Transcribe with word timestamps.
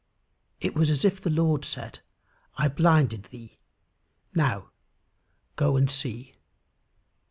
It 0.59 0.73
was 0.73 0.89
as 0.89 1.05
if 1.05 1.21
the 1.21 1.29
Lord 1.29 1.63
said, 1.63 1.99
"I 2.57 2.69
blinded 2.69 3.25
thee: 3.25 3.59
now, 4.33 4.71
go 5.55 5.75
and 5.75 5.91
see." 5.91 6.37